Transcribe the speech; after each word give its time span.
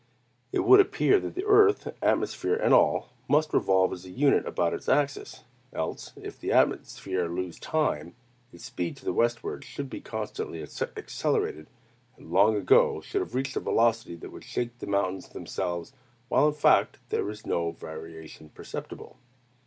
It 0.51 0.61
would 0.65 0.79
appear 0.79 1.19
that 1.19 1.35
the 1.35 1.45
earth, 1.45 1.93
atmosphere 2.01 2.55
and 2.55 2.73
all, 2.73 3.09
must 3.27 3.53
revolve 3.53 3.93
as 3.93 4.03
a 4.03 4.09
unit 4.09 4.47
about 4.47 4.73
its 4.73 4.89
axis; 4.89 5.43
else, 5.73 6.13
if 6.15 6.39
the 6.39 6.51
atmosphere 6.51 7.27
lose 7.29 7.59
time, 7.59 8.15
its 8.51 8.65
speed 8.65 8.97
to 8.97 9.05
the 9.05 9.13
westward 9.13 9.63
should 9.63 9.91
be 9.91 10.01
constantly 10.01 10.63
accelerated, 10.63 11.67
and 12.17 12.31
long 12.31 12.55
ago 12.55 12.99
should 13.01 13.21
have 13.21 13.35
reached 13.35 13.55
a 13.55 13.59
velocity 13.59 14.15
that 14.15 14.31
would 14.31 14.43
shake 14.43 14.75
the 14.79 14.87
mountains 14.87 15.29
themselves; 15.29 15.93
while, 16.29 16.47
in 16.47 16.55
fact, 16.55 16.97
there 17.09 17.29
is 17.29 17.45
no 17.45 17.69
variation 17.69 18.49
perceptible. 18.49 19.17